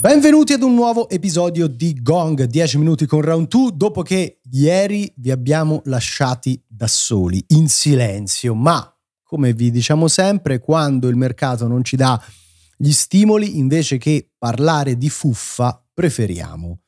Benvenuti 0.00 0.52
ad 0.52 0.62
un 0.62 0.74
nuovo 0.74 1.08
episodio 1.08 1.66
di 1.66 2.00
Gong 2.00 2.44
10 2.44 2.78
minuti 2.78 3.06
con 3.06 3.20
Round 3.20 3.48
2 3.48 3.70
dopo 3.74 4.02
che 4.02 4.38
ieri 4.52 5.12
vi 5.16 5.32
abbiamo 5.32 5.82
lasciati 5.86 6.62
da 6.68 6.86
soli, 6.86 7.44
in 7.48 7.68
silenzio, 7.68 8.54
ma 8.54 8.96
come 9.24 9.54
vi 9.54 9.72
diciamo 9.72 10.06
sempre, 10.06 10.60
quando 10.60 11.08
il 11.08 11.16
mercato 11.16 11.66
non 11.66 11.82
ci 11.82 11.96
dà 11.96 12.20
gli 12.82 12.92
stimoli, 12.92 13.58
invece 13.58 13.98
che 13.98 14.30
parlare 14.38 14.96
di 14.96 15.10
fuffa, 15.10 15.84
preferiamo 15.92 16.80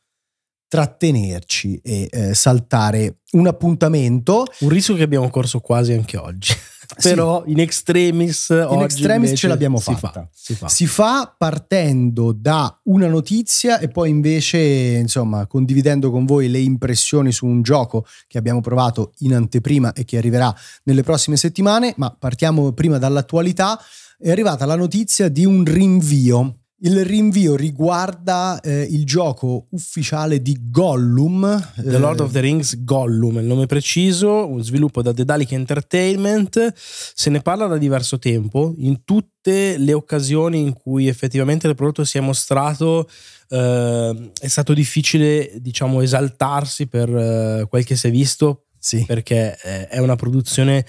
trattenerci 0.66 1.80
e 1.82 2.08
eh, 2.10 2.34
saltare 2.34 3.18
un 3.32 3.46
appuntamento. 3.46 4.46
Un 4.60 4.70
rischio 4.70 4.94
che 4.94 5.02
abbiamo 5.02 5.28
corso 5.28 5.60
quasi 5.60 5.92
anche 5.92 6.16
oggi. 6.16 6.54
Però 7.00 7.42
in 7.46 7.60
extremis, 7.60 8.48
in 8.50 8.80
extremis 8.80 9.38
ce 9.38 9.48
l'abbiamo 9.48 9.78
si 9.78 9.94
fatta. 9.94 10.20
Fa, 10.20 10.28
si, 10.32 10.54
fa. 10.54 10.68
si 10.68 10.86
fa 10.86 11.34
partendo 11.36 12.32
da 12.32 12.80
una 12.84 13.08
notizia 13.08 13.78
e 13.78 13.88
poi 13.88 14.10
invece, 14.10 14.58
insomma, 14.58 15.46
condividendo 15.46 16.10
con 16.10 16.24
voi 16.24 16.48
le 16.48 16.58
impressioni 16.58 17.32
su 17.32 17.46
un 17.46 17.62
gioco 17.62 18.06
che 18.26 18.38
abbiamo 18.38 18.60
provato 18.60 19.12
in 19.18 19.34
anteprima 19.34 19.92
e 19.92 20.04
che 20.04 20.16
arriverà 20.16 20.54
nelle 20.84 21.02
prossime 21.02 21.36
settimane. 21.36 21.94
Ma 21.96 22.14
partiamo 22.16 22.72
prima 22.72 22.98
dall'attualità. 22.98 23.78
È 24.18 24.30
arrivata 24.30 24.66
la 24.66 24.76
notizia 24.76 25.28
di 25.28 25.44
un 25.44 25.64
rinvio 25.64 26.61
il 26.84 27.04
rinvio 27.04 27.54
riguarda 27.54 28.60
eh, 28.60 28.82
il 28.82 29.04
gioco 29.04 29.66
ufficiale 29.70 30.42
di 30.42 30.56
Gollum. 30.68 31.72
The 31.76 31.98
Lord 31.98 32.20
of 32.20 32.32
the 32.32 32.40
Rings 32.40 32.82
Gollum, 32.82 33.38
il 33.38 33.44
nome 33.44 33.66
preciso, 33.66 34.48
un 34.48 34.62
sviluppo 34.64 35.00
da 35.00 35.12
Dedalic 35.12 35.52
Entertainment. 35.52 36.72
Se 36.74 37.30
ne 37.30 37.40
parla 37.40 37.66
da 37.66 37.78
diverso 37.78 38.18
tempo. 38.18 38.74
In 38.78 39.04
tutte 39.04 39.76
le 39.78 39.92
occasioni 39.92 40.60
in 40.60 40.72
cui 40.72 41.06
effettivamente 41.06 41.68
il 41.68 41.76
prodotto 41.76 42.04
si 42.04 42.18
è 42.18 42.20
mostrato, 42.20 43.08
eh, 43.48 44.30
è 44.40 44.48
stato 44.48 44.74
difficile, 44.74 45.52
diciamo, 45.58 46.00
esaltarsi 46.00 46.88
per 46.88 47.08
eh, 47.08 47.66
quel 47.68 47.84
che 47.84 47.94
si 47.94 48.08
è 48.08 48.10
visto. 48.10 48.64
Sì. 48.76 49.04
Perché 49.06 49.56
eh, 49.62 49.86
è 49.86 49.98
una 49.98 50.16
produzione 50.16 50.84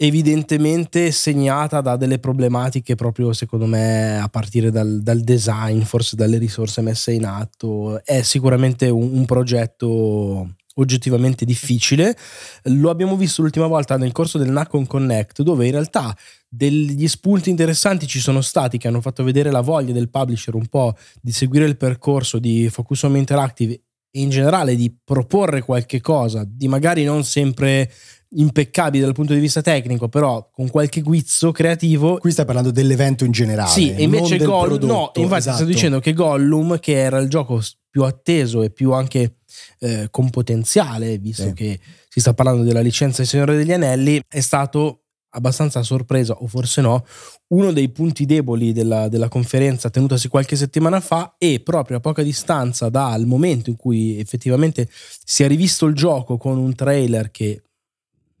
evidentemente 0.00 1.10
segnata 1.10 1.80
da 1.80 1.96
delle 1.96 2.20
problematiche 2.20 2.94
proprio 2.94 3.32
secondo 3.32 3.66
me 3.66 4.18
a 4.20 4.28
partire 4.28 4.70
dal, 4.70 5.00
dal 5.02 5.20
design, 5.20 5.80
forse 5.80 6.14
dalle 6.14 6.38
risorse 6.38 6.80
messe 6.80 7.12
in 7.12 7.26
atto. 7.26 8.02
È 8.04 8.22
sicuramente 8.22 8.88
un, 8.88 9.10
un 9.12 9.24
progetto 9.24 10.54
oggettivamente 10.74 11.44
difficile. 11.44 12.16
Lo 12.64 12.90
abbiamo 12.90 13.16
visto 13.16 13.42
l'ultima 13.42 13.66
volta 13.66 13.96
nel 13.96 14.12
corso 14.12 14.38
del 14.38 14.50
Nacon 14.50 14.86
Connect, 14.86 15.42
dove 15.42 15.66
in 15.66 15.72
realtà 15.72 16.16
degli 16.48 17.06
spunti 17.08 17.50
interessanti 17.50 18.06
ci 18.06 18.20
sono 18.20 18.40
stati 18.40 18.78
che 18.78 18.86
hanno 18.86 19.00
fatto 19.00 19.24
vedere 19.24 19.50
la 19.50 19.60
voglia 19.60 19.92
del 19.92 20.10
publisher 20.10 20.54
un 20.54 20.66
po' 20.66 20.96
di 21.20 21.32
seguire 21.32 21.64
il 21.66 21.76
percorso 21.76 22.38
di 22.38 22.68
Focus 22.70 23.02
Home 23.02 23.18
Interactive 23.18 23.72
e 24.10 24.20
in 24.20 24.30
generale 24.30 24.74
di 24.76 24.94
proporre 25.04 25.60
qualche 25.60 26.00
cosa, 26.00 26.44
di 26.46 26.68
magari 26.68 27.04
non 27.04 27.24
sempre 27.24 27.90
impeccabili 28.30 29.02
dal 29.02 29.14
punto 29.14 29.32
di 29.32 29.40
vista 29.40 29.62
tecnico, 29.62 30.08
però 30.08 30.50
con 30.52 30.68
qualche 30.68 31.00
guizzo 31.00 31.52
creativo. 31.52 32.18
Qui 32.18 32.30
stai 32.30 32.44
parlando 32.44 32.70
dell'evento 32.70 33.24
in 33.24 33.30
generale. 33.30 33.70
Sì, 33.70 33.94
e 33.94 34.02
invece 34.02 34.38
Gollum. 34.38 34.86
No, 34.86 35.10
infatti 35.14 35.38
esatto. 35.38 35.56
sto 35.56 35.66
dicendo 35.66 36.00
che 36.00 36.12
Gollum, 36.12 36.78
che 36.78 36.92
era 36.92 37.18
il 37.18 37.28
gioco 37.28 37.62
più 37.88 38.04
atteso 38.04 38.62
e 38.62 38.70
più 38.70 38.92
anche 38.92 39.38
eh, 39.80 40.08
con 40.10 40.30
potenziale, 40.30 41.18
visto 41.18 41.44
sì. 41.44 41.52
che 41.54 41.80
si 42.08 42.20
sta 42.20 42.34
parlando 42.34 42.62
della 42.62 42.80
licenza 42.80 43.18
del 43.18 43.26
Signore 43.26 43.56
degli 43.56 43.72
Anelli, 43.72 44.20
è 44.28 44.40
stato 44.40 45.04
abbastanza 45.30 45.80
a 45.80 45.82
sorpresa, 45.82 46.34
o 46.34 46.46
forse 46.46 46.80
no, 46.80 47.04
uno 47.48 47.72
dei 47.72 47.90
punti 47.90 48.24
deboli 48.24 48.72
della, 48.72 49.08
della, 49.08 49.28
conferenza 49.28 49.90
tenutasi 49.90 50.28
qualche 50.28 50.56
settimana 50.56 51.00
fa 51.00 51.34
e 51.38 51.60
proprio 51.60 51.98
a 51.98 52.00
poca 52.00 52.22
distanza 52.22 52.88
dal 52.88 53.26
momento 53.26 53.68
in 53.68 53.76
cui 53.76 54.18
effettivamente 54.18 54.88
si 54.90 55.42
è 55.42 55.48
rivisto 55.48 55.86
il 55.86 55.94
gioco 55.94 56.38
con 56.38 56.56
un 56.56 56.74
trailer 56.74 57.30
che 57.30 57.62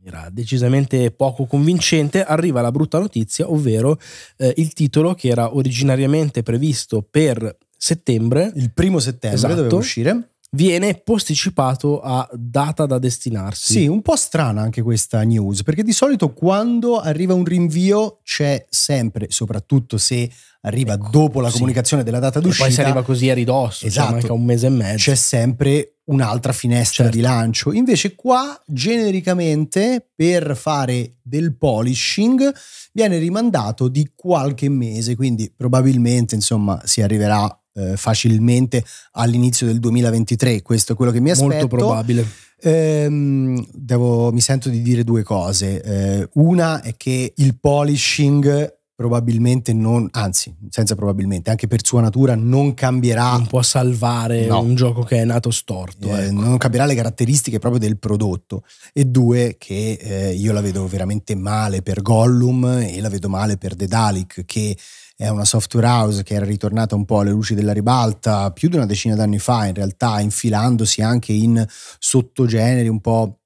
era 0.04 0.28
decisamente 0.30 1.10
poco 1.10 1.46
convincente, 1.46 2.24
arriva 2.24 2.60
la 2.60 2.70
brutta 2.70 2.98
notizia, 2.98 3.50
ovvero 3.50 3.98
eh, 4.36 4.52
il 4.56 4.72
titolo 4.72 5.14
che 5.14 5.28
era 5.28 5.54
originariamente 5.54 6.42
previsto 6.42 7.02
per 7.02 7.56
settembre. 7.76 8.52
Il 8.54 8.72
primo 8.72 8.98
settembre 8.98 9.38
esatto, 9.38 9.54
doveva 9.54 9.76
uscire. 9.76 10.30
Viene 10.50 10.94
posticipato 10.94 12.00
a 12.00 12.26
data 12.32 12.86
da 12.86 12.98
destinarsi. 12.98 13.72
Sì, 13.72 13.86
un 13.86 14.00
po' 14.00 14.16
strana 14.16 14.62
anche 14.62 14.80
questa 14.80 15.22
news, 15.22 15.62
perché 15.62 15.82
di 15.82 15.92
solito 15.92 16.32
quando 16.32 16.98
arriva 17.00 17.34
un 17.34 17.44
rinvio 17.44 18.20
c'è 18.22 18.64
sempre, 18.70 19.26
soprattutto 19.28 19.98
se 19.98 20.30
arriva 20.62 20.94
ecco, 20.94 21.10
dopo 21.10 21.40
la 21.40 21.50
comunicazione 21.50 22.02
sì. 22.02 22.08
della 22.08 22.20
data 22.20 22.40
d'uscita. 22.40 22.64
E 22.64 22.66
poi 22.68 22.74
si 22.74 22.80
arriva 22.80 23.02
così 23.02 23.28
a 23.28 23.34
ridosso, 23.34 23.84
esatto, 23.84 24.06
cioè 24.06 24.18
manca 24.20 24.32
un 24.32 24.44
mese 24.44 24.66
e 24.66 24.70
mezzo. 24.70 25.10
C'è 25.10 25.14
sempre 25.14 25.97
un'altra 26.08 26.52
finestra 26.52 27.04
certo. 27.04 27.16
di 27.16 27.22
lancio. 27.22 27.72
Invece 27.72 28.14
qua 28.14 28.60
genericamente 28.66 30.06
per 30.14 30.56
fare 30.56 31.16
del 31.22 31.56
polishing 31.56 32.52
viene 32.92 33.18
rimandato 33.18 33.88
di 33.88 34.12
qualche 34.14 34.68
mese, 34.68 35.16
quindi 35.16 35.52
probabilmente 35.54 36.34
insomma 36.34 36.80
si 36.84 37.00
arriverà 37.02 37.48
eh, 37.74 37.96
facilmente 37.96 38.84
all'inizio 39.12 39.66
del 39.66 39.78
2023, 39.78 40.62
questo 40.62 40.92
è 40.92 40.96
quello 40.96 41.12
che 41.12 41.20
mi 41.20 41.30
aspetto. 41.30 41.48
Molto 41.48 41.68
probabile. 41.68 42.26
Ehm, 42.60 43.64
devo, 43.72 44.32
mi 44.32 44.40
sento 44.40 44.68
di 44.68 44.82
dire 44.82 45.04
due 45.04 45.22
cose. 45.22 45.80
Eh, 45.82 46.28
una 46.34 46.80
è 46.80 46.96
che 46.96 47.32
il 47.36 47.58
polishing 47.58 48.77
probabilmente 48.98 49.72
non, 49.72 50.08
anzi, 50.10 50.52
senza 50.70 50.96
probabilmente, 50.96 51.50
anche 51.50 51.68
per 51.68 51.86
sua 51.86 52.00
natura 52.00 52.34
non 52.34 52.74
cambierà. 52.74 53.30
Non 53.30 53.46
può 53.46 53.62
salvare 53.62 54.46
no. 54.46 54.58
un 54.58 54.74
gioco 54.74 55.04
che 55.04 55.18
è 55.18 55.24
nato 55.24 55.52
storto. 55.52 56.08
Eh, 56.08 56.24
ecco. 56.24 56.40
Non 56.40 56.56
cambierà 56.56 56.84
le 56.84 56.96
caratteristiche 56.96 57.60
proprio 57.60 57.80
del 57.80 57.96
prodotto. 57.96 58.64
E 58.92 59.04
due, 59.04 59.54
che 59.56 59.92
eh, 60.00 60.34
io 60.34 60.52
la 60.52 60.60
vedo 60.60 60.84
veramente 60.88 61.36
male 61.36 61.80
per 61.80 62.02
Gollum 62.02 62.64
e 62.64 63.00
la 63.00 63.08
vedo 63.08 63.28
male 63.28 63.56
per 63.56 63.76
Dedalic, 63.76 64.44
che 64.44 64.76
è 65.16 65.28
una 65.28 65.44
software 65.44 65.86
house 65.86 66.24
che 66.24 66.34
era 66.34 66.44
ritornata 66.44 66.96
un 66.96 67.04
po' 67.04 67.20
alle 67.20 67.30
luci 67.30 67.54
della 67.54 67.72
ribalta 67.72 68.50
più 68.50 68.68
di 68.68 68.74
una 68.74 68.86
decina 68.86 69.14
d'anni 69.14 69.38
fa, 69.38 69.66
in 69.66 69.74
realtà 69.74 70.18
infilandosi 70.18 71.02
anche 71.02 71.30
in 71.30 71.64
sottogeneri 72.00 72.88
un 72.88 73.00
po' 73.00 73.42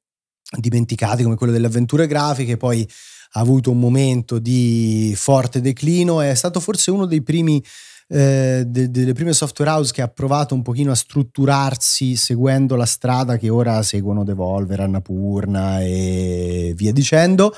dimenticati 0.57 1.23
come 1.23 1.37
quello 1.37 1.53
delle 1.53 1.67
avventure 1.67 2.07
grafiche, 2.07 2.57
poi 2.57 2.89
ha 3.35 3.41
avuto 3.41 3.71
un 3.71 3.79
momento 3.79 4.39
di 4.39 5.13
forte 5.17 5.61
declino, 5.61 6.21
è 6.21 6.35
stato 6.35 6.61
forse 6.61 6.91
uno 6.91 7.07
dei 7.07 7.23
primi 7.23 7.63
eh, 8.09 8.65
de, 8.67 8.91
delle 8.91 9.15
prime 9.15 9.33
software 9.33 9.71
house 9.71 9.91
che 9.91 10.03
ha 10.03 10.09
provato 10.09 10.55
un 10.55 10.61
pochino 10.61 10.91
a 10.91 10.95
strutturarsi 10.95 12.15
seguendo 12.15 12.77
la 12.77 12.85
strada 12.85 13.39
che 13.39 13.49
ora 13.49 13.83
seguono 13.83 14.23
Devolver, 14.23 14.81
Annapurna 14.81 15.81
e 15.81 16.75
via 16.77 16.93
dicendo. 16.93 17.55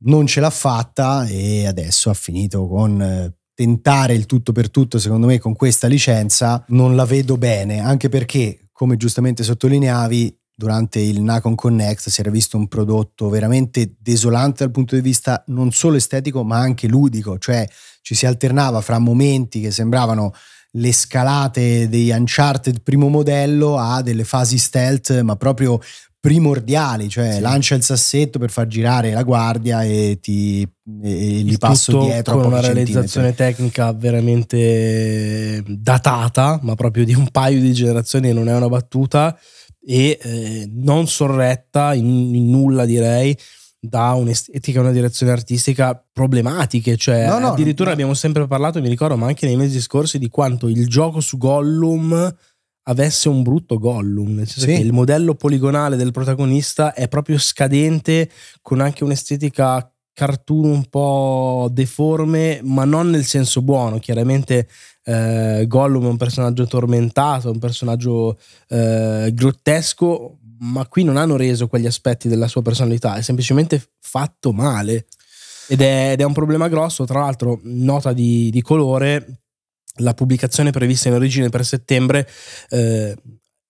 Non 0.00 0.26
ce 0.26 0.40
l'ha 0.40 0.50
fatta 0.50 1.26
e 1.26 1.66
adesso 1.66 2.10
ha 2.10 2.14
finito 2.14 2.66
con 2.66 3.00
eh, 3.00 3.34
tentare 3.54 4.14
il 4.14 4.26
tutto 4.26 4.52
per 4.52 4.70
tutto, 4.70 4.98
secondo 4.98 5.26
me, 5.26 5.38
con 5.38 5.54
questa 5.54 5.86
licenza. 5.86 6.64
Non 6.68 6.94
la 6.94 7.04
vedo 7.04 7.36
bene, 7.36 7.80
anche 7.80 8.08
perché, 8.08 8.68
come 8.72 8.96
giustamente 8.96 9.42
sottolineavi, 9.42 10.38
durante 10.58 10.98
il 10.98 11.22
Nacon 11.22 11.54
Connect 11.54 12.08
si 12.08 12.20
era 12.20 12.30
visto 12.30 12.56
un 12.56 12.66
prodotto 12.66 13.28
veramente 13.28 13.94
desolante 13.96 14.64
dal 14.64 14.72
punto 14.72 14.96
di 14.96 15.00
vista 15.00 15.44
non 15.46 15.70
solo 15.70 15.94
estetico 15.94 16.42
ma 16.42 16.58
anche 16.58 16.88
ludico, 16.88 17.38
cioè 17.38 17.64
ci 18.02 18.16
si 18.16 18.26
alternava 18.26 18.80
fra 18.80 18.98
momenti 18.98 19.60
che 19.60 19.70
sembravano 19.70 20.34
le 20.72 20.92
scalate 20.92 21.88
dei 21.88 22.10
Uncharted 22.10 22.82
primo 22.82 23.08
modello 23.08 23.78
a 23.78 24.02
delle 24.02 24.24
fasi 24.24 24.58
stealth 24.58 25.20
ma 25.20 25.36
proprio 25.36 25.80
primordiali, 26.18 27.08
cioè 27.08 27.34
sì. 27.34 27.40
lancia 27.40 27.76
il 27.76 27.84
sassetto 27.84 28.40
per 28.40 28.50
far 28.50 28.66
girare 28.66 29.12
la 29.12 29.22
guardia 29.22 29.84
e 29.84 30.18
ti 30.20 30.68
e 31.04 31.08
gli 31.08 31.56
passo 31.56 32.00
dietro 32.00 32.38
con 32.38 32.46
una 32.46 32.60
realizzazione 32.60 33.32
tecnica 33.32 33.92
veramente 33.92 35.62
datata, 35.68 36.58
ma 36.62 36.74
proprio 36.74 37.04
di 37.04 37.14
un 37.14 37.30
paio 37.30 37.60
di 37.60 37.72
generazioni 37.72 38.32
non 38.32 38.48
è 38.48 38.56
una 38.56 38.68
battuta 38.68 39.38
e 39.90 40.18
eh, 40.20 40.70
non 40.70 41.08
sorretta 41.08 41.94
in, 41.94 42.34
in, 42.34 42.50
nulla 42.50 42.84
direi 42.84 43.34
da 43.80 44.12
un'estetica 44.12 44.78
e 44.78 44.82
una 44.82 44.92
direzione 44.92 45.32
artistica 45.32 46.04
problematiche, 46.12 46.98
cioè 46.98 47.26
no, 47.26 47.38
no, 47.38 47.52
addirittura 47.52 47.88
no. 47.88 47.94
abbiamo 47.94 48.12
sempre 48.12 48.46
parlato, 48.46 48.82
mi 48.82 48.88
ricordo, 48.90 49.16
ma 49.16 49.28
anche 49.28 49.46
nei 49.46 49.56
mesi 49.56 49.80
scorsi 49.80 50.18
di 50.18 50.28
quanto 50.28 50.68
il 50.68 50.86
gioco 50.88 51.20
su 51.20 51.38
Gollum 51.38 52.36
avesse 52.82 53.30
un 53.30 53.42
brutto 53.42 53.78
Gollum, 53.78 54.34
nel 54.34 54.46
senso 54.46 54.68
sì. 54.68 54.74
che 54.74 54.82
il 54.82 54.92
modello 54.92 55.34
poligonale 55.34 55.96
del 55.96 56.10
protagonista 56.10 56.92
è 56.92 57.08
proprio 57.08 57.38
scadente 57.38 58.28
con 58.60 58.80
anche 58.80 59.04
un'estetica 59.04 59.90
cartoon 60.12 60.68
un 60.68 60.84
po' 60.90 61.68
deforme, 61.72 62.60
ma 62.62 62.84
non 62.84 63.08
nel 63.08 63.24
senso 63.24 63.62
buono. 63.62 63.98
Chiaramente 64.00 64.68
eh, 65.08 65.66
Gollum 65.66 66.04
è 66.04 66.08
un 66.08 66.18
personaggio 66.18 66.66
tormentato, 66.66 67.50
un 67.50 67.58
personaggio 67.58 68.38
eh, 68.68 69.30
grottesco, 69.32 70.38
ma 70.60 70.86
qui 70.86 71.02
non 71.02 71.16
hanno 71.16 71.36
reso 71.36 71.66
quegli 71.66 71.86
aspetti 71.86 72.28
della 72.28 72.46
sua 72.46 72.60
personalità, 72.60 73.14
è 73.14 73.22
semplicemente 73.22 73.82
fatto 74.00 74.52
male. 74.52 75.06
Ed 75.68 75.80
è, 75.80 76.10
ed 76.12 76.20
è 76.20 76.24
un 76.24 76.34
problema 76.34 76.68
grosso, 76.68 77.06
tra 77.06 77.20
l'altro, 77.20 77.58
nota 77.62 78.12
di, 78.12 78.50
di 78.50 78.60
colore, 78.60 79.40
la 80.00 80.12
pubblicazione 80.12 80.72
prevista 80.72 81.08
in 81.08 81.14
origine 81.14 81.48
per 81.48 81.64
settembre 81.64 82.28
eh, 82.68 83.16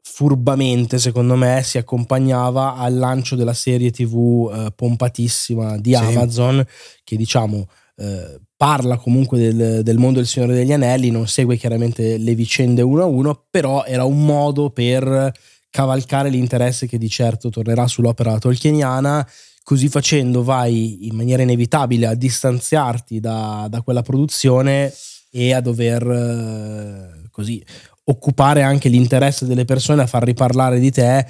furbamente, 0.03 0.99
secondo 0.99 1.37
me, 1.37 1.63
si 1.63 1.79
accompagnava 1.79 2.75
al 2.75 2.97
lancio 2.97 3.37
della 3.37 3.55
serie 3.55 3.93
TV 3.93 4.51
eh, 4.53 4.73
pompatissima 4.75 5.79
di 5.79 5.91
sì. 5.91 5.97
Amazon, 5.97 6.67
che 7.05 7.17
diciamo 7.17 7.69
eh, 7.97 8.41
parla 8.59 8.99
comunque 8.99 9.39
del, 9.39 9.83
del, 9.85 9.99
mondo 9.99 10.19
del 10.19 10.27
Signore 10.27 10.53
degli 10.53 10.73
Anelli, 10.73 11.13
non 11.13 11.29
segue 11.29 11.57
chiaramente 11.57 12.19
le 12.19 12.35
vicende 12.35 12.83
uno 12.83 13.03
a 13.03 13.07
uno, 13.07 13.47
però 13.49 13.85
era 13.85 14.03
un 14.03 14.25
modo 14.25 14.71
per 14.71 15.33
cavalcare 15.71 16.29
l'interesse 16.29 16.89
che 16.89 16.99
di 16.99 17.09
certo 17.09 17.51
tornerà 17.51 17.87
sull'opera 17.87 18.37
tolkieniana. 18.39 19.27
Così 19.63 19.89
facendo 19.89 20.43
vai 20.43 21.07
in 21.07 21.15
maniera 21.15 21.43
inevitabile 21.43 22.07
a 22.07 22.15
distanziarti 22.15 23.21
da, 23.21 23.69
da 23.71 23.81
quella 23.83 24.03
produzione 24.03 24.93
e 25.31 25.53
a 25.55 25.61
dover 25.61 26.03
eh, 26.03 27.29
così 27.31 27.65
occupare 28.05 28.63
anche 28.63 28.89
l'interesse 28.89 29.47
delle 29.47 29.67
persone 29.67 30.03
a 30.03 30.07
far 30.07 30.25
riparlare 30.25 30.81
di 30.81 30.91
te 30.91 31.25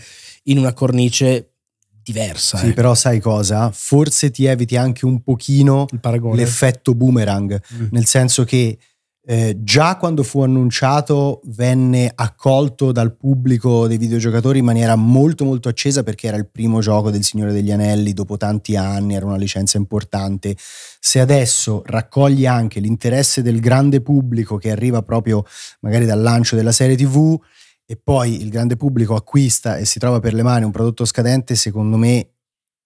in 0.44 0.56
una 0.56 0.72
cornice 0.72 1.57
diversa. 2.12 2.58
Sì, 2.58 2.68
eh. 2.68 2.72
però 2.72 2.94
sai 2.94 3.20
cosa? 3.20 3.70
Forse 3.70 4.30
ti 4.30 4.46
eviti 4.46 4.76
anche 4.76 5.04
un 5.04 5.22
pochino 5.22 5.86
l'effetto 6.32 6.94
boomerang, 6.94 7.60
mm. 7.74 7.86
nel 7.90 8.06
senso 8.06 8.44
che 8.44 8.78
eh, 9.30 9.58
già 9.60 9.98
quando 9.98 10.22
fu 10.22 10.40
annunciato 10.40 11.42
venne 11.48 12.10
accolto 12.14 12.92
dal 12.92 13.14
pubblico 13.14 13.86
dei 13.86 13.98
videogiocatori 13.98 14.60
in 14.60 14.64
maniera 14.64 14.96
molto 14.96 15.44
molto 15.44 15.68
accesa 15.68 16.02
perché 16.02 16.28
era 16.28 16.38
il 16.38 16.48
primo 16.48 16.80
gioco 16.80 17.10
del 17.10 17.22
Signore 17.22 17.52
degli 17.52 17.70
Anelli 17.70 18.14
dopo 18.14 18.38
tanti 18.38 18.74
anni, 18.74 19.16
era 19.16 19.26
una 19.26 19.36
licenza 19.36 19.76
importante. 19.76 20.56
Se 20.58 21.20
adesso 21.20 21.82
raccogli 21.84 22.46
anche 22.46 22.80
l'interesse 22.80 23.42
del 23.42 23.60
grande 23.60 24.00
pubblico 24.00 24.56
che 24.56 24.70
arriva 24.70 25.02
proprio 25.02 25.44
magari 25.80 26.06
dal 26.06 26.22
lancio 26.22 26.56
della 26.56 26.72
serie 26.72 26.96
TV 26.96 27.38
e 27.90 27.96
poi 27.96 28.42
il 28.42 28.50
grande 28.50 28.76
pubblico 28.76 29.14
acquista 29.14 29.78
e 29.78 29.86
si 29.86 29.98
trova 29.98 30.20
per 30.20 30.34
le 30.34 30.42
mani 30.42 30.66
un 30.66 30.70
prodotto 30.70 31.06
scadente, 31.06 31.54
secondo 31.54 31.96
me 31.96 32.34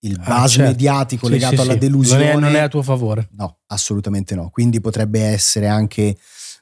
il 0.04 0.16
buzz 0.16 0.28
ah, 0.28 0.46
certo. 0.46 0.70
mediatico 0.70 1.26
sì, 1.26 1.32
legato 1.32 1.56
sì, 1.56 1.60
alla 1.60 1.72
sì. 1.72 1.78
delusione. 1.78 2.32
Non 2.34 2.44
è, 2.44 2.46
non 2.46 2.54
è, 2.54 2.58
a 2.60 2.69
tuo 2.69 2.82
favore. 2.84 3.28
No, 3.32 3.58
assolutamente 3.66 4.37
no. 4.37 4.49
Quindi 4.50 4.81
potrebbe 4.81 5.22
essere 5.22 5.66
anche, 5.66 6.16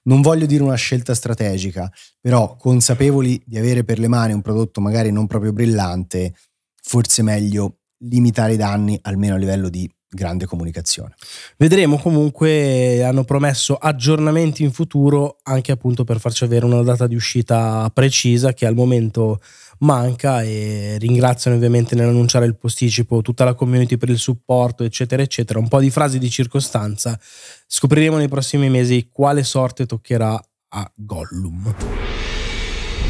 non 0.05 0.23
voglio 0.23 0.47
dire 0.47 0.63
una 0.63 0.75
scelta 0.75 1.15
strategica, 1.15 1.93
però 2.19 2.57
consapevoli 2.57 3.43
di 3.45 3.59
avere 3.59 3.85
per 3.85 3.99
le 3.99 4.09
mani 4.09 4.33
un 4.33 4.41
prodotto 4.41 4.81
magari 4.81 5.13
non 5.13 5.27
proprio 5.27 5.53
brillante, 5.53 6.35
forse 6.83 7.23
meglio 7.23 7.81
limitare 8.05 8.55
i 8.55 8.57
danni 8.57 8.99
almeno 9.03 9.35
a 9.35 9.39
livello 9.39 9.69
di 9.69 9.87
grande 10.11 10.45
comunicazione. 10.45 11.15
Vedremo 11.57 11.99
comunque, 11.99 13.03
hanno 13.05 13.23
promesso 13.25 13.77
aggiornamenti 13.77 14.65
in 14.65 14.73
futuro 14.73 15.39
anche 15.45 15.71
appunto 15.71 16.03
per 16.03 16.19
farci 16.19 16.43
avere 16.45 16.65
una 16.65 16.83
data 16.83 17.07
di 17.07 17.15
uscita 17.15 17.89
precisa 17.95 18.53
che 18.53 18.67
al 18.67 18.75
momento 18.75 19.41
manca 19.79 20.43
e 20.43 20.97
ringraziano 20.99 21.57
ovviamente 21.57 21.95
nell'annunciare 21.95 22.45
il 22.45 22.57
posticipo 22.57 23.23
tutta 23.23 23.45
la 23.45 23.55
community 23.55 23.97
per 23.97 24.11
il 24.11 24.19
supporto 24.19 24.83
eccetera 24.83 25.23
eccetera, 25.23 25.59
un 25.59 25.69
po' 25.69 25.81
di 25.81 25.91
frasi 25.91 26.19
di 26.19 26.29
circostanza. 26.29 27.19
Scopriremo 27.67 28.17
nei 28.17 28.29
prossimi 28.29 28.69
mesi 28.69 29.09
quale 29.13 29.45
sorte 29.45 29.87
toccherà 29.87 30.39
a 30.73 30.93
Gollum. 30.97 32.30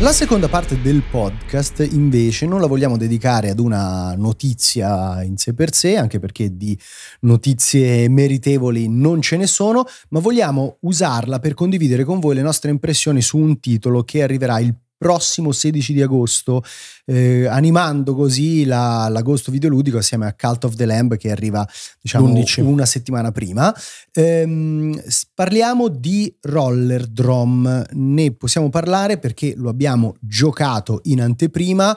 La 0.01 0.13
seconda 0.13 0.49
parte 0.49 0.81
del 0.81 1.03
podcast 1.03 1.87
invece 1.93 2.47
non 2.47 2.63
la 2.63 2.67
vogliamo 2.67 2.97
dedicare 2.97 3.51
ad 3.51 3.59
una 3.59 4.15
notizia 4.17 5.23
in 5.23 5.37
sé 5.37 5.53
per 5.53 5.75
sé, 5.75 5.99
anche 5.99 6.19
perché 6.19 6.57
di 6.57 6.77
notizie 7.21 8.09
meritevoli 8.09 8.89
non 8.89 9.21
ce 9.21 9.37
ne 9.37 9.47
sono, 9.47 9.85
ma 10.09 10.21
vogliamo 10.21 10.79
usarla 10.81 11.39
per 11.39 11.53
condividere 11.53 12.05
con 12.05 12.19
voi 12.19 12.35
le 12.35 12.41
nostre 12.41 12.71
impressioni 12.71 13.21
su 13.21 13.37
un 13.37 13.61
titolo 13.61 14.03
che 14.03 14.23
arriverà 14.23 14.59
il 14.61 14.75
prossimo 15.01 15.51
16 15.51 15.95
di 15.95 16.03
agosto, 16.03 16.63
eh, 17.07 17.47
animando 17.47 18.15
così 18.15 18.67
la, 18.67 19.09
l'agosto 19.09 19.51
videoludico 19.51 19.97
assieme 19.97 20.27
a 20.27 20.35
Cult 20.35 20.65
of 20.65 20.75
the 20.75 20.85
Lamb 20.85 21.17
che 21.17 21.31
arriva 21.31 21.67
diciamo 22.03 22.29
L'11. 22.29 22.61
una 22.67 22.85
settimana 22.85 23.33
prima. 23.33 23.75
Ehm, 24.13 25.03
parliamo 25.33 25.89
di 25.89 26.37
Roller 26.43 27.07
Drum, 27.07 27.83
ne 27.93 28.33
possiamo 28.33 28.69
parlare 28.69 29.17
perché 29.17 29.55
lo 29.57 29.71
abbiamo 29.71 30.17
giocato 30.21 31.01
in 31.05 31.23
anteprima 31.23 31.97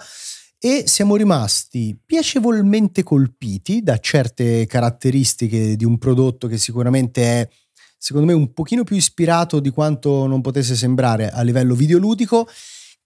e 0.57 0.83
siamo 0.85 1.17
rimasti 1.17 1.99
piacevolmente 2.05 3.03
colpiti 3.03 3.83
da 3.83 3.97
certe 3.97 4.65
caratteristiche 4.65 5.75
di 5.75 5.83
un 5.83 5.97
prodotto 5.97 6.47
che 6.47 6.57
sicuramente 6.57 7.21
è 7.21 7.49
secondo 7.97 8.27
me 8.27 8.33
un 8.33 8.53
pochino 8.53 8.85
più 8.85 8.95
ispirato 8.95 9.59
di 9.59 9.71
quanto 9.71 10.25
non 10.25 10.39
potesse 10.39 10.77
sembrare 10.77 11.29
a 11.29 11.41
livello 11.41 11.75
videoludico 11.75 12.47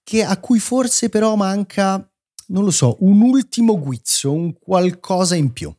che, 0.07 0.23
a 0.23 0.39
cui 0.39 0.59
forse 0.59 1.09
però 1.09 1.35
manca, 1.35 1.95
non 2.47 2.63
lo 2.63 2.71
so, 2.71 2.95
un 3.01 3.19
ultimo 3.19 3.77
guizzo, 3.77 4.31
un 4.31 4.57
qualcosa 4.57 5.35
in 5.35 5.51
più. 5.51 5.73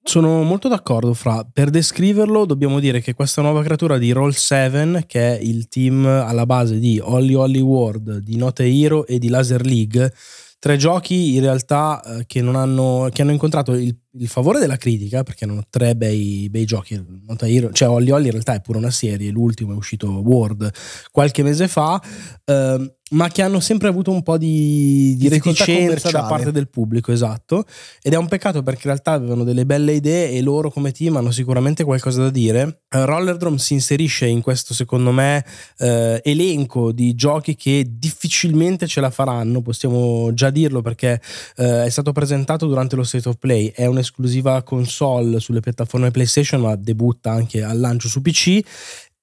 Sono 0.00 0.44
molto 0.44 0.68
d'accordo, 0.68 1.12
Fra. 1.12 1.44
Per 1.44 1.70
descriverlo 1.70 2.44
dobbiamo 2.44 2.78
dire 2.78 3.00
che 3.00 3.14
questa 3.14 3.42
nuova 3.42 3.64
creatura 3.64 3.98
di 3.98 4.12
Roll7, 4.12 5.06
che 5.06 5.36
è 5.36 5.40
il 5.40 5.66
team 5.66 6.06
alla 6.06 6.46
base 6.46 6.78
di 6.78 7.00
Holly 7.02 7.34
Holly 7.34 7.58
World, 7.58 8.18
di 8.18 8.36
Note 8.36 8.64
Hero 8.64 9.06
e 9.08 9.18
di 9.18 9.28
Laser 9.28 9.66
League, 9.66 10.12
tre 10.60 10.76
giochi 10.76 11.34
in 11.34 11.40
realtà 11.40 12.00
eh, 12.00 12.26
che, 12.26 12.38
hanno, 12.38 13.08
che 13.12 13.22
hanno 13.22 13.32
incontrato 13.32 13.72
il, 13.72 13.92
il, 14.12 14.28
favore 14.28 14.60
della 14.60 14.76
critica, 14.76 15.24
perché 15.24 15.46
hanno 15.46 15.64
tre 15.68 15.96
bei, 15.96 16.46
bei 16.48 16.64
giochi. 16.64 17.04
Nota 17.26 17.48
Hero, 17.48 17.72
cioè 17.72 17.88
Holly 17.88 18.10
Holly 18.10 18.26
in 18.26 18.30
realtà 18.30 18.54
è 18.54 18.60
pure 18.60 18.78
una 18.78 18.92
serie, 18.92 19.32
l'ultimo 19.32 19.72
è 19.72 19.74
uscito 19.74 20.06
World 20.06 20.70
qualche 21.10 21.42
mese 21.42 21.66
fa. 21.66 22.00
Eh, 22.44 22.96
ma 23.12 23.28
che 23.28 23.42
hanno 23.42 23.60
sempre 23.60 23.88
avuto 23.88 24.10
un 24.10 24.22
po' 24.22 24.38
di, 24.38 25.16
di 25.16 25.28
reticenza 25.28 26.10
da 26.10 26.24
parte 26.24 26.52
del 26.52 26.68
pubblico, 26.68 27.12
esatto. 27.12 27.64
Ed 28.02 28.12
è 28.12 28.16
un 28.16 28.28
peccato 28.28 28.62
perché 28.62 28.80
in 28.84 28.92
realtà 28.92 29.12
avevano 29.12 29.44
delle 29.44 29.66
belle 29.66 29.92
idee 29.92 30.30
e 30.30 30.42
loro 30.42 30.70
come 30.70 30.92
team 30.92 31.16
hanno 31.16 31.30
sicuramente 31.30 31.84
qualcosa 31.84 32.22
da 32.22 32.30
dire. 32.30 32.82
Uh, 32.90 33.04
Rollerdrome 33.04 33.58
si 33.58 33.74
inserisce 33.74 34.26
in 34.26 34.40
questo, 34.40 34.74
secondo 34.74 35.12
me, 35.12 35.44
uh, 35.78 36.20
elenco 36.22 36.92
di 36.92 37.14
giochi 37.14 37.54
che 37.54 37.86
difficilmente 37.88 38.86
ce 38.86 39.00
la 39.00 39.10
faranno, 39.10 39.62
possiamo 39.62 40.32
già 40.32 40.50
dirlo 40.50 40.80
perché 40.80 41.20
uh, 41.56 41.62
è 41.62 41.90
stato 41.90 42.12
presentato 42.12 42.66
durante 42.66 42.96
lo 42.96 43.02
State 43.02 43.28
of 43.28 43.36
Play, 43.38 43.72
è 43.74 43.86
un'esclusiva 43.86 44.62
console 44.62 45.40
sulle 45.40 45.60
piattaforme 45.60 46.10
PlayStation, 46.10 46.60
ma 46.60 46.76
debutta 46.76 47.30
anche 47.30 47.62
al 47.62 47.78
lancio 47.78 48.08
su 48.08 48.22
PC 48.22 48.60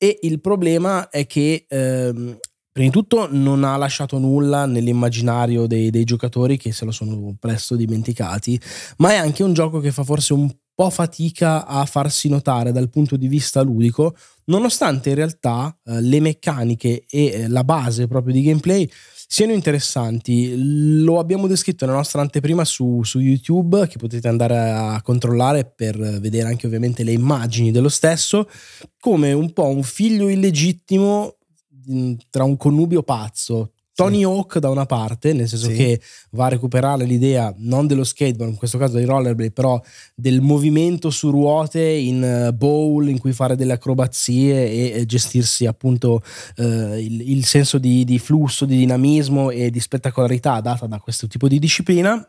e 0.01 0.17
il 0.21 0.39
problema 0.39 1.09
è 1.09 1.27
che 1.27 1.65
ehm, 1.67 2.39
Prima 2.71 2.87
di 2.87 2.93
tutto 2.93 3.27
non 3.31 3.63
ha 3.63 3.75
lasciato 3.77 4.19
nulla 4.19 4.65
nell'immaginario 4.65 5.65
dei, 5.65 5.89
dei, 5.89 6.03
giocatori 6.03 6.57
che 6.57 6.71
se 6.71 6.85
lo 6.85 6.91
sono 6.91 7.35
presto 7.39 7.75
dimenticati, 7.75 8.59
ma 8.97 9.11
è 9.11 9.15
anche 9.15 9.43
un 9.43 9.53
gioco 9.53 9.79
che 9.79 9.91
fa 9.91 10.03
forse 10.03 10.33
un 10.33 10.49
po' 10.75 10.89
fatica 10.89 11.65
a 11.65 11.83
farsi 11.85 12.29
notare 12.29 12.71
dal 12.71 12.89
punto 12.89 13.17
di 13.17 13.27
vista 13.27 13.61
ludico, 13.61 14.15
nonostante 14.45 15.09
in 15.09 15.15
realtà 15.15 15.77
eh, 15.83 15.99
le 15.99 16.21
meccaniche 16.21 17.03
e 17.09 17.25
eh, 17.25 17.47
la 17.49 17.63
base 17.65 18.07
proprio 18.07 18.33
di 18.33 18.43
gameplay 18.43 18.89
siano 19.27 19.51
interessanti. 19.51 21.03
Lo 21.03 21.19
abbiamo 21.19 21.47
descritto 21.47 21.85
nella 21.85 21.97
nostra 21.97 22.21
anteprima 22.21 22.63
su, 22.65 23.03
su 23.03 23.19
YouTube, 23.19 23.87
che 23.87 23.97
potete 23.97 24.27
andare 24.27 24.57
a 24.57 25.01
controllare 25.01 25.65
per 25.65 25.97
vedere 25.97 26.47
anche 26.47 26.65
ovviamente 26.65 27.03
le 27.03 27.11
immagini 27.11 27.71
dello 27.71 27.89
stesso, 27.89 28.49
come 28.99 29.33
un 29.33 29.51
po' 29.53 29.67
un 29.67 29.83
figlio 29.83 30.29
illegittimo 30.29 31.38
tra 32.29 32.43
un 32.43 32.57
connubio 32.57 33.03
pazzo. 33.03 33.71
Tony 33.99 34.19
sì. 34.19 34.23
Hawk 34.23 34.59
da 34.59 34.69
una 34.69 34.85
parte, 34.85 35.33
nel 35.33 35.49
senso 35.49 35.69
sì. 35.69 35.75
che 35.75 36.01
va 36.31 36.45
a 36.45 36.49
recuperare 36.49 37.03
l'idea 37.03 37.53
non 37.57 37.85
dello 37.85 38.05
skateboard, 38.05 38.53
in 38.53 38.57
questo 38.57 38.77
caso 38.77 38.95
dei 38.95 39.03
rollerblade, 39.03 39.51
però 39.51 39.81
del 40.15 40.39
movimento 40.39 41.09
su 41.09 41.29
ruote 41.29 41.81
in 41.81 42.23
eh, 42.23 42.53
bowl 42.53 43.09
in 43.09 43.19
cui 43.19 43.33
fare 43.33 43.57
delle 43.57 43.73
acrobazie 43.73 44.93
e 44.93 45.05
gestirsi 45.05 45.65
appunto 45.65 46.21
eh, 46.55 46.63
il, 47.03 47.29
il, 47.29 47.43
senso 47.43 47.77
di, 47.77 48.05
di 48.05 48.19
flusso, 48.19 48.63
di 48.63 48.77
dinamismo 48.77 49.49
e 49.49 49.69
di 49.69 49.79
spettacolarità 49.81 50.61
data 50.61 50.87
da 50.87 50.99
questo 50.99 51.27
tipo 51.27 51.49
di 51.49 51.59
disciplina 51.59 52.25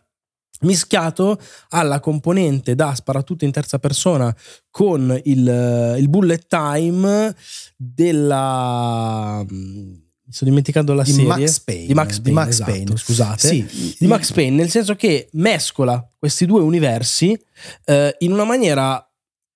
mischiato 0.60 1.38
alla 1.70 2.00
componente 2.00 2.74
da 2.74 2.94
sparatutto 2.94 3.44
in 3.44 3.50
terza 3.50 3.78
persona 3.78 4.34
con 4.70 5.18
il, 5.24 5.96
il 5.98 6.08
bullet 6.08 6.46
time 6.46 7.34
della 7.76 9.44
mi 10.30 10.36
sto 10.36 10.44
dimenticando 10.44 10.94
la 10.94 11.02
di 11.02 11.10
serie 11.10 11.26
Max 11.26 11.58
Payne, 11.58 11.86
di 11.86 11.94
Max 11.94 12.08
Payne, 12.20 12.22
di 12.22 12.32
Max 12.32 12.48
esatto, 12.50 12.70
Payne. 12.70 12.96
scusate 12.96 13.48
sì. 13.48 13.96
di 13.98 14.06
Max 14.06 14.30
Payne 14.30 14.56
nel 14.56 14.70
senso 14.70 14.94
che 14.94 15.28
mescola 15.32 16.08
questi 16.16 16.46
due 16.46 16.60
universi 16.60 17.36
eh, 17.84 18.14
in 18.20 18.30
una 18.30 18.44
maniera 18.44 19.09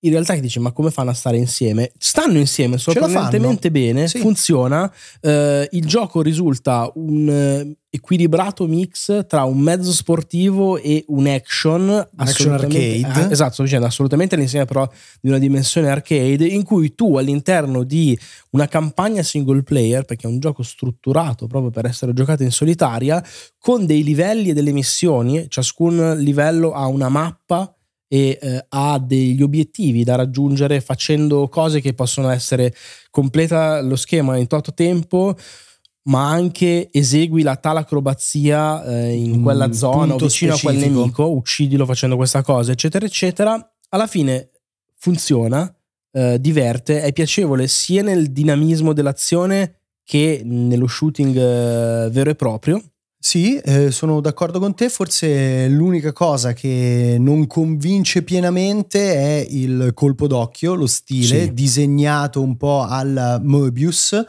in 0.05 0.11
realtà 0.11 0.35
dici 0.35 0.59
ma 0.59 0.71
come 0.71 0.91
fanno 0.91 1.09
a 1.09 1.13
stare 1.13 1.37
insieme? 1.37 1.91
Stanno 1.97 2.37
insieme 2.37 2.77
sorprendentemente 2.77 3.71
bene, 3.71 4.07
sì. 4.07 4.19
funziona, 4.19 4.91
eh, 5.21 5.67
il 5.71 5.85
gioco 5.85 6.21
risulta 6.21 6.91
un 6.95 7.27
eh, 7.29 7.77
equilibrato 7.89 8.67
mix 8.67 9.25
tra 9.25 9.43
un 9.45 9.59
mezzo 9.59 9.91
sportivo 9.91 10.77
e 10.77 11.03
un 11.07 11.27
action, 11.27 12.07
action 12.17 12.53
arcade. 12.53 13.27
Eh, 13.27 13.31
esatto, 13.31 13.53
sto 13.53 13.63
dicendo 13.63 13.85
assolutamente 13.85 14.35
all'insieme 14.35 14.65
però 14.65 14.87
di 15.21 15.29
una 15.29 15.39
dimensione 15.39 15.89
arcade 15.89 16.45
in 16.45 16.63
cui 16.63 16.93
tu 16.93 17.17
all'interno 17.17 17.83
di 17.83 18.17
una 18.51 18.67
campagna 18.67 19.23
single 19.23 19.63
player, 19.63 20.05
perché 20.05 20.27
è 20.27 20.29
un 20.29 20.39
gioco 20.39 20.61
strutturato 20.61 21.47
proprio 21.47 21.71
per 21.71 21.85
essere 21.85 22.13
giocato 22.13 22.43
in 22.43 22.51
solitaria, 22.51 23.23
con 23.57 23.85
dei 23.85 24.03
livelli 24.03 24.49
e 24.49 24.53
delle 24.53 24.71
missioni, 24.71 25.45
ciascun 25.49 26.15
livello 26.17 26.73
ha 26.73 26.85
una 26.87 27.09
mappa 27.09 27.74
e 28.07 28.37
eh, 28.41 28.65
ha 28.69 28.99
degli 28.99 29.41
obiettivi 29.41 30.03
da 30.03 30.15
raggiungere 30.15 30.81
facendo 30.81 31.47
cose 31.47 31.81
che 31.81 31.93
possono 31.93 32.29
essere 32.29 32.73
completa 33.09 33.81
lo 33.81 33.95
schema 33.95 34.37
in 34.37 34.47
tot 34.47 34.73
tempo 34.73 35.35
ma 36.07 36.29
anche 36.29 36.89
esegui 36.91 37.41
la 37.41 37.55
tale 37.55 37.79
acrobazia 37.79 38.83
eh, 38.83 39.13
in 39.13 39.41
quella 39.41 39.71
zona 39.73 40.13
o 40.13 40.17
vicino 40.17 40.55
specifico. 40.55 40.67
a 40.67 40.71
quel 40.71 40.77
nemico, 40.77 41.31
uccidilo 41.31 41.85
facendo 41.85 42.15
questa 42.15 42.43
cosa, 42.43 42.71
eccetera, 42.71 43.05
eccetera. 43.05 43.75
Alla 43.89 44.05
fine 44.05 44.51
funziona, 44.97 45.73
eh, 46.11 46.39
diverte, 46.39 47.01
è 47.01 47.11
piacevole 47.11 47.67
sia 47.67 48.03
nel 48.03 48.31
dinamismo 48.31 48.93
dell'azione 48.93 49.79
che 50.03 50.41
nello 50.43 50.87
shooting 50.87 51.35
eh, 51.35 52.09
vero 52.11 52.29
e 52.29 52.35
proprio. 52.35 52.81
Sì, 53.17 53.57
eh, 53.57 53.89
sono 53.89 54.21
d'accordo 54.21 54.59
con 54.59 54.75
te, 54.75 54.87
forse 54.87 55.67
l'unica 55.67 56.13
cosa 56.13 56.53
che 56.53 57.17
non 57.19 57.47
convince 57.47 58.21
pienamente 58.21 59.13
è 59.15 59.45
il 59.49 59.91
colpo 59.95 60.27
d'occhio, 60.27 60.75
lo 60.75 60.85
stile, 60.85 61.45
sì. 61.45 61.53
disegnato 61.53 62.41
un 62.41 62.55
po' 62.55 62.81
al 62.81 63.39
Moebius, 63.43 64.23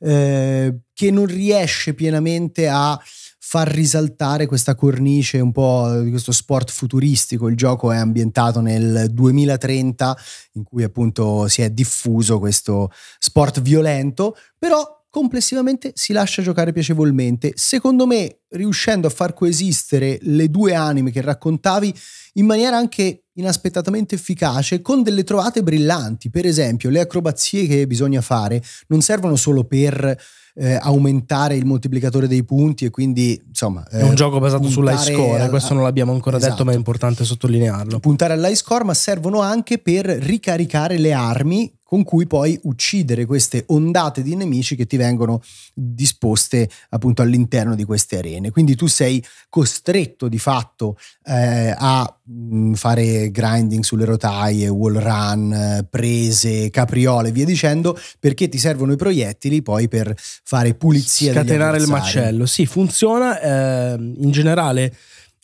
eh, 0.00 0.80
che 0.92 1.10
non 1.10 1.24
riesce 1.24 1.94
pienamente 1.94 2.68
a 2.68 3.00
far 3.38 3.68
risaltare 3.68 4.46
questa 4.46 4.74
cornice 4.74 5.38
un 5.40 5.52
po' 5.52 6.00
di 6.00 6.10
questo 6.10 6.32
sport 6.32 6.70
futuristico. 6.70 7.48
Il 7.48 7.56
gioco 7.56 7.90
è 7.92 7.96
ambientato 7.96 8.60
nel 8.60 9.08
2030 9.10 10.16
in 10.52 10.62
cui 10.62 10.82
appunto 10.82 11.48
si 11.48 11.62
è 11.62 11.70
diffuso 11.70 12.38
questo 12.38 12.90
sport 13.18 13.60
violento, 13.60 14.36
però 14.58 15.01
complessivamente 15.12 15.92
si 15.94 16.14
lascia 16.14 16.40
giocare 16.40 16.72
piacevolmente. 16.72 17.52
Secondo 17.54 18.06
me, 18.06 18.38
riuscendo 18.48 19.08
a 19.08 19.10
far 19.10 19.34
coesistere 19.34 20.18
le 20.22 20.48
due 20.48 20.74
anime 20.74 21.10
che 21.10 21.20
raccontavi 21.20 21.94
in 22.34 22.46
maniera 22.46 22.78
anche 22.78 23.24
inaspettatamente 23.34 24.14
efficace, 24.14 24.80
con 24.80 25.02
delle 25.02 25.22
trovate 25.22 25.62
brillanti. 25.62 26.30
Per 26.30 26.46
esempio, 26.46 26.88
le 26.88 27.00
acrobazie 27.00 27.66
che 27.66 27.86
bisogna 27.86 28.22
fare 28.22 28.62
non 28.86 29.02
servono 29.02 29.36
solo 29.36 29.64
per 29.64 30.18
eh, 30.54 30.78
aumentare 30.80 31.56
il 31.56 31.64
moltiplicatore 31.64 32.28
dei 32.28 32.44
punti 32.44 32.84
e 32.84 32.90
quindi 32.90 33.40
insomma 33.46 33.86
è 33.88 34.02
un 34.02 34.12
eh, 34.12 34.14
gioco 34.14 34.38
basato 34.38 34.68
sull'high 34.68 34.98
score, 34.98 35.40
a, 35.40 35.48
questo 35.48 35.74
non 35.74 35.82
l'abbiamo 35.82 36.12
ancora 36.12 36.36
esatto. 36.36 36.52
detto 36.52 36.64
ma 36.64 36.72
è 36.72 36.76
importante 36.76 37.24
sottolinearlo. 37.24 37.98
Puntare 38.00 38.34
all'high 38.34 38.54
score 38.54 38.84
ma 38.84 38.94
servono 38.94 39.40
anche 39.40 39.78
per 39.78 40.06
ricaricare 40.06 40.98
le 40.98 41.12
armi 41.12 41.72
con 41.92 42.04
cui 42.04 42.26
puoi 42.26 42.58
uccidere 42.62 43.26
queste 43.26 43.64
ondate 43.66 44.22
di 44.22 44.34
nemici 44.34 44.76
che 44.76 44.86
ti 44.86 44.96
vengono 44.96 45.42
disposte 45.74 46.66
appunto 46.88 47.20
all'interno 47.20 47.74
di 47.74 47.84
queste 47.84 48.16
arene. 48.16 48.50
Quindi 48.50 48.74
tu 48.76 48.86
sei 48.86 49.22
costretto 49.50 50.28
di 50.28 50.38
fatto 50.38 50.96
eh, 51.26 51.74
a 51.76 52.18
mm, 52.30 52.72
fare 52.72 53.30
grinding 53.30 53.82
sulle 53.82 54.06
rotaie, 54.06 54.68
wall 54.68 55.00
run, 55.00 55.86
prese, 55.90 56.70
capriole 56.70 57.28
e 57.28 57.32
via 57.32 57.44
dicendo, 57.44 57.94
perché 58.18 58.48
ti 58.48 58.56
servono 58.56 58.92
i 58.92 58.96
proiettili 58.96 59.60
poi 59.60 59.86
per 59.88 60.16
fare 60.42 60.74
pulizia. 60.74 61.32
Scatenare 61.32 61.78
il 61.78 61.88
macello, 61.88 62.46
sì, 62.46 62.66
funziona 62.66 63.40
eh, 63.40 63.94
in 63.94 64.30
generale 64.30 64.94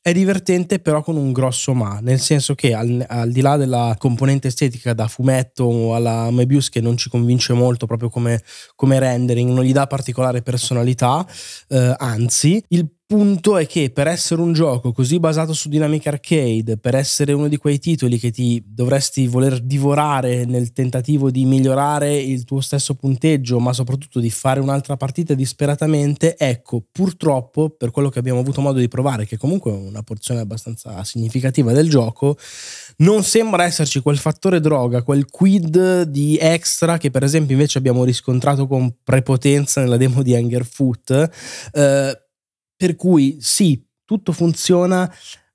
è 0.01 0.13
divertente 0.13 0.79
però 0.79 1.03
con 1.03 1.17
un 1.17 1.33
grosso 1.33 1.75
ma, 1.75 1.99
nel 2.01 2.21
senso 2.21 2.55
che 2.55 2.73
al, 2.73 3.05
al, 3.07 3.31
di 3.31 3.41
là 3.41 3.57
della 3.57 3.95
componente 3.99 4.49
estetica 4.49 4.95
da 4.95 5.07
fumetto 5.07 5.95
alla 5.95 6.31
Mebius 6.31 6.71
che 6.71 6.81
non 6.81 6.97
ci 6.97 7.11
convince 7.11 7.53
molto 7.53 7.87
proprio 7.87 8.09
come, 8.09 8.43
come 8.75 8.99
rendering, 8.99 9.51
non 9.51 9.65
gli 9.65 9.73
dà 9.73 9.87
particolare 9.87 10.41
personalità, 10.41 11.27
eh, 11.69 11.95
anzi 11.99 12.63
il 12.69 12.89
punto 13.09 13.57
è 13.57 13.67
che 13.67 13.89
per 13.89 14.07
essere 14.07 14.43
un 14.43 14.53
gioco 14.53 14.93
così 14.93 15.19
basato 15.19 15.55
su 15.55 15.71
Dynamic 15.71 16.07
Arcade, 16.09 16.77
per 16.77 16.95
essere 16.95 17.33
uno 17.33 17.49
di 17.49 17.57
quei 17.57 17.79
titoli 17.79 18.19
che 18.19 18.31
ti 18.31 18.63
dovresti 18.67 19.27
voler 19.27 19.63
divorare 19.63 20.45
nel 20.45 20.75
tentativo 20.75 21.31
di 21.31 21.47
migliorare 21.47 22.15
il 22.15 22.45
tuo 22.45 22.61
stesso 22.61 22.97
punteggio, 22.97 23.61
ma 23.61 23.73
soprattutto 23.73 24.21
di 24.21 24.29
fare 24.29 24.61
un'altra 24.61 24.99
partita 24.99 25.33
disperatamente, 25.33 26.37
ecco, 26.37 26.85
purtroppo 26.93 27.71
per 27.71 27.93
quello 27.93 28.11
che 28.11 28.19
abbiamo 28.19 28.41
avuto 28.41 28.61
modo 28.61 28.79
di 28.79 28.89
provare, 28.89 29.25
che 29.25 29.39
comunque 29.39 29.73
è 29.73 29.75
una 29.75 30.03
porzione 30.03 30.41
abbastanza 30.41 31.03
significativa 31.03 31.73
del 31.73 31.89
gioco, 31.89 32.37
non 32.99 33.23
sembra 33.23 33.65
esserci 33.65 34.01
quel 34.01 34.19
fattore 34.19 34.61
droga, 34.61 35.03
quel 35.03 35.31
quid 35.31 36.03
di 36.03 36.37
extra 36.39 36.99
che 36.99 37.11
per 37.11 37.23
esempio 37.23 37.55
invece 37.55 37.79
abbiamo 37.79 38.05
riscontrato 38.05 38.67
con 38.67 38.97
prepotenza 39.03 39.81
nella 39.81 39.97
demo 39.97 40.21
di 40.21 40.37
Angerfoot. 40.37 41.31
Eh, 41.73 42.23
per 42.79 42.95
cui 42.95 43.39
sì, 43.41 43.85
tutto 44.05 44.33
funziona, 44.33 45.13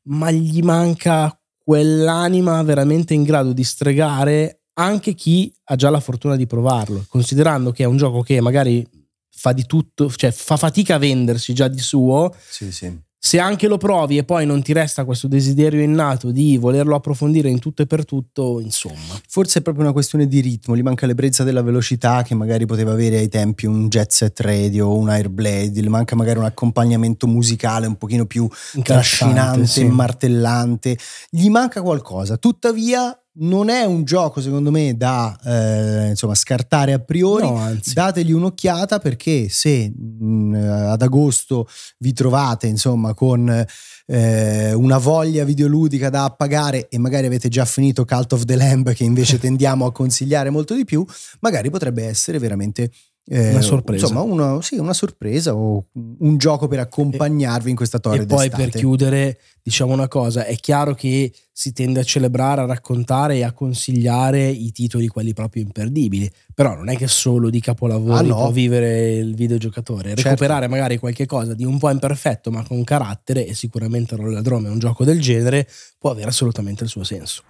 ma 0.09 0.29
gli 0.29 0.61
manca 0.61 1.35
quell'anima 1.57 2.61
veramente 2.63 3.13
in 3.13 3.23
grado 3.23 3.53
di 3.53 3.63
stregare 3.63 4.63
anche 4.73 5.13
chi 5.13 5.51
ha 5.65 5.75
già 5.75 5.89
la 5.89 6.01
fortuna 6.01 6.35
di 6.35 6.45
provarlo, 6.45 7.05
considerando 7.07 7.71
che 7.71 7.83
è 7.83 7.87
un 7.87 7.95
gioco 7.95 8.21
che 8.21 8.41
magari 8.41 8.85
fa 9.29 9.53
di 9.53 9.65
tutto, 9.65 10.11
cioè 10.11 10.31
fa 10.31 10.57
fatica 10.57 10.95
a 10.95 10.99
vendersi 10.99 11.53
già 11.53 11.69
di 11.69 11.79
suo. 11.79 12.35
Sì, 12.49 12.71
sì 12.71 13.11
se 13.25 13.39
anche 13.39 13.69
lo 13.69 13.77
provi 13.77 14.17
e 14.17 14.25
poi 14.25 14.45
non 14.45 14.61
ti 14.61 14.73
resta 14.73 15.05
questo 15.05 15.29
desiderio 15.29 15.81
innato 15.81 16.29
di 16.29 16.57
volerlo 16.57 16.93
approfondire 16.93 17.47
in 17.47 17.57
tutto 17.57 17.81
e 17.81 17.87
per 17.87 18.03
tutto, 18.03 18.59
insomma. 18.59 19.17
Forse 19.29 19.59
è 19.59 19.61
proprio 19.61 19.85
una 19.85 19.93
questione 19.93 20.27
di 20.27 20.41
ritmo, 20.41 20.75
gli 20.75 20.81
manca 20.81 21.05
l'ebbrezza 21.05 21.45
della 21.45 21.61
velocità 21.61 22.21
che 22.21 22.35
magari 22.35 22.65
poteva 22.65 22.91
avere 22.91 23.19
ai 23.19 23.29
tempi 23.29 23.65
un 23.65 23.87
jet 23.87 24.11
set 24.11 24.41
radio, 24.41 24.93
un 24.93 25.07
airblade, 25.07 25.79
gli 25.79 25.87
manca 25.87 26.17
magari 26.17 26.39
un 26.39 26.43
accompagnamento 26.43 27.25
musicale 27.25 27.87
un 27.87 27.95
pochino 27.95 28.25
più 28.25 28.45
trascinante, 28.83 29.67
sì. 29.67 29.85
martellante, 29.85 30.97
gli 31.29 31.47
manca 31.47 31.81
qualcosa. 31.81 32.35
Tuttavia 32.35 33.17
non 33.35 33.69
è 33.69 33.83
un 33.83 34.03
gioco 34.03 34.41
secondo 34.41 34.69
me 34.69 34.95
da 34.95 35.37
eh, 35.43 36.09
insomma, 36.09 36.35
scartare 36.35 36.93
a 36.93 36.99
priori. 36.99 37.45
No, 37.45 37.75
dategli 37.93 38.31
un'occhiata 38.31 38.99
perché 38.99 39.49
se 39.49 39.89
mh, 39.89 40.25
mm, 40.25 40.53
ad 40.53 41.01
agosto 41.01 41.67
vi 41.99 42.13
trovate 42.13 42.67
insomma 42.67 43.13
con 43.13 43.65
eh, 44.05 44.73
una 44.73 44.97
voglia 44.97 45.43
videoludica 45.43 46.09
da 46.09 46.25
appagare 46.25 46.89
e 46.89 46.97
magari 46.97 47.25
avete 47.25 47.49
già 47.49 47.65
finito 47.65 48.05
Cult 48.05 48.33
of 48.33 48.45
the 48.45 48.55
Lamb 48.55 48.93
che 48.93 49.03
invece 49.03 49.39
tendiamo 49.39 49.85
a 49.85 49.91
consigliare 49.91 50.49
molto 50.49 50.75
di 50.75 50.85
più 50.85 51.05
magari 51.39 51.69
potrebbe 51.69 52.05
essere 52.05 52.37
veramente 52.37 52.91
eh, 53.25 53.51
una 53.51 53.61
sorpresa. 53.61 54.07
Insomma, 54.07 54.21
una, 54.21 54.61
sì, 54.61 54.77
una 54.77 54.93
sorpresa 54.93 55.55
o 55.55 55.85
un 55.93 56.37
gioco 56.37 56.67
per 56.67 56.79
accompagnarvi 56.79 57.67
e, 57.67 57.69
in 57.69 57.75
questa 57.75 57.99
torre 57.99 58.23
E 58.23 58.25
poi 58.25 58.49
per 58.49 58.69
chiudere, 58.69 59.39
diciamo 59.61 59.93
una 59.93 60.09
cosa, 60.09 60.45
è 60.45 60.55
chiaro 60.55 60.93
che 60.93 61.31
si 61.51 61.71
tende 61.71 62.01
a 62.01 62.03
celebrare, 62.03 62.61
a 62.61 62.65
raccontare 62.65 63.37
e 63.37 63.43
a 63.43 63.53
consigliare 63.53 64.45
i 64.47 64.71
titoli 64.73 65.07
quelli 65.07 65.33
proprio 65.33 65.63
imperdibili, 65.63 66.29
però 66.53 66.75
non 66.75 66.89
è 66.89 66.97
che 66.97 67.07
solo 67.07 67.49
di 67.49 67.61
capolavori 67.61 68.25
ah, 68.25 68.29
no. 68.29 68.35
può 68.35 68.51
vivere 68.51 69.13
il 69.13 69.35
videogiocatore, 69.35 70.09
certo. 70.09 70.23
recuperare 70.23 70.67
magari 70.67 70.97
qualche 70.97 71.25
cosa 71.25 71.53
di 71.53 71.63
un 71.63 71.77
po' 71.77 71.89
imperfetto 71.89 72.51
ma 72.51 72.63
con 72.63 72.83
carattere 72.83 73.45
e 73.45 73.53
sicuramente 73.53 74.17
Rolladrome 74.17 74.67
è 74.67 74.71
un 74.71 74.79
gioco 74.79 75.05
del 75.05 75.21
genere, 75.21 75.67
può 75.97 76.11
avere 76.11 76.29
assolutamente 76.29 76.83
il 76.83 76.89
suo 76.89 77.03
senso. 77.03 77.43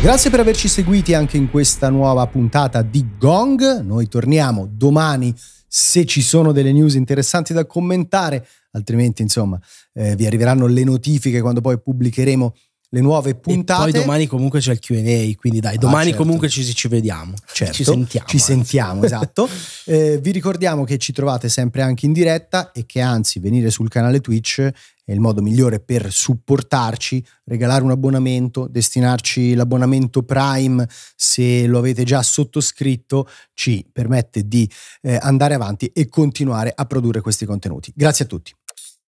Grazie 0.00 0.30
per 0.30 0.40
averci 0.40 0.66
seguiti 0.66 1.12
anche 1.12 1.36
in 1.36 1.50
questa 1.50 1.90
nuova 1.90 2.26
puntata 2.26 2.80
di 2.80 3.06
Gong. 3.18 3.80
Noi 3.82 4.08
torniamo 4.08 4.66
domani 4.66 5.34
se 5.68 6.06
ci 6.06 6.22
sono 6.22 6.52
delle 6.52 6.72
news 6.72 6.94
interessanti 6.94 7.52
da 7.52 7.66
commentare, 7.66 8.46
altrimenti 8.70 9.20
insomma 9.20 9.60
eh, 9.92 10.16
vi 10.16 10.24
arriveranno 10.24 10.66
le 10.66 10.84
notifiche 10.84 11.42
quando 11.42 11.60
poi 11.60 11.78
pubblicheremo 11.78 12.54
le 12.92 13.00
nuove 13.00 13.34
puntate. 13.34 13.88
E 13.88 13.92
poi 13.92 14.00
domani 14.00 14.26
comunque 14.26 14.60
c'è 14.60 14.72
il 14.72 14.80
QA, 14.80 15.38
quindi 15.38 15.60
dai, 15.60 15.78
domani 15.78 16.02
ah, 16.02 16.04
certo. 16.08 16.22
comunque 16.22 16.48
ci, 16.48 16.64
ci, 16.64 16.88
vediamo. 16.88 17.34
Certo, 17.52 17.74
ci 17.74 17.84
sentiamo. 17.84 18.26
Ci 18.28 18.38
sentiamo, 18.38 19.02
esatto. 19.04 19.48
Eh, 19.90 20.18
vi 20.18 20.30
ricordiamo 20.30 20.84
che 20.84 20.98
ci 20.98 21.12
trovate 21.12 21.48
sempre 21.48 21.82
anche 21.82 22.06
in 22.06 22.12
diretta 22.12 22.70
e 22.70 22.86
che 22.86 23.00
anzi 23.00 23.40
venire 23.40 23.70
sul 23.70 23.88
canale 23.88 24.20
Twitch 24.20 24.60
è 24.60 25.12
il 25.12 25.18
modo 25.18 25.42
migliore 25.42 25.80
per 25.80 26.12
supportarci, 26.12 27.24
regalare 27.46 27.82
un 27.82 27.90
abbonamento, 27.90 28.68
destinarci 28.68 29.54
l'abbonamento 29.54 30.22
Prime 30.22 30.86
se 31.16 31.66
lo 31.66 31.78
avete 31.78 32.04
già 32.04 32.22
sottoscritto, 32.22 33.26
ci 33.52 33.84
permette 33.90 34.46
di 34.46 34.70
eh, 35.02 35.18
andare 35.20 35.54
avanti 35.54 35.86
e 35.86 36.08
continuare 36.08 36.72
a 36.72 36.84
produrre 36.84 37.20
questi 37.20 37.44
contenuti. 37.46 37.92
Grazie 37.96 38.26
a 38.26 38.28
tutti. 38.28 38.52